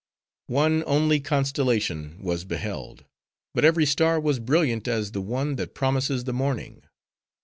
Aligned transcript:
One 0.47 0.83
only 0.87 1.19
constellation 1.19 2.17
was 2.23 2.43
beheld; 2.43 3.05
but 3.53 3.63
every 3.63 3.85
star 3.85 4.19
was 4.19 4.39
brilliant 4.39 4.87
as 4.87 5.11
the 5.11 5.21
one, 5.21 5.57
that 5.57 5.75
promises 5.75 6.23
the 6.23 6.33
morning. 6.33 6.81